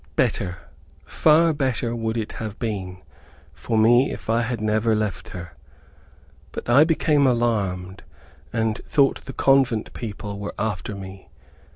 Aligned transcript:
Better, 0.15 0.57
far 1.05 1.53
better 1.53 1.95
would 1.95 2.17
it 2.17 2.31
have 2.41 2.57
been 2.57 3.03
for 3.53 3.77
me 3.77 4.09
had 4.09 4.21
I 4.31 4.55
never 4.55 4.95
left 4.95 5.29
her. 5.29 5.53
But 6.51 6.67
I 6.67 6.83
became 6.83 7.27
alarmed, 7.27 8.01
and 8.51 8.79
thought 8.87 9.23
the 9.25 9.31
convent 9.33 9.93
people 9.93 10.39
were 10.39 10.55
after 10.57 10.95
me. 10.95 11.29